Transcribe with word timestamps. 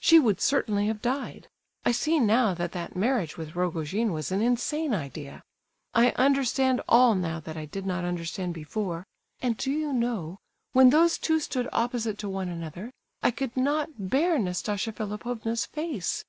She 0.00 0.18
would 0.18 0.40
certainly 0.40 0.88
have 0.88 1.00
died. 1.00 1.46
I 1.84 1.92
see 1.92 2.18
now 2.18 2.52
that 2.52 2.72
that 2.72 2.96
marriage 2.96 3.36
with 3.36 3.54
Rogojin 3.54 4.12
was 4.12 4.32
an 4.32 4.42
insane 4.42 4.92
idea. 4.92 5.40
I 5.94 6.10
understand 6.16 6.80
all 6.88 7.14
now 7.14 7.38
that 7.38 7.56
I 7.56 7.64
did 7.64 7.86
not 7.86 8.02
understand 8.04 8.54
before; 8.54 9.06
and, 9.40 9.56
do 9.56 9.70
you 9.70 9.92
know, 9.92 10.40
when 10.72 10.90
those 10.90 11.16
two 11.16 11.38
stood 11.38 11.68
opposite 11.72 12.18
to 12.18 12.28
one 12.28 12.48
another, 12.48 12.90
I 13.22 13.30
could 13.30 13.56
not 13.56 14.08
bear 14.10 14.36
Nastasia 14.36 14.90
Philipovna's 14.90 15.64
face! 15.66 16.24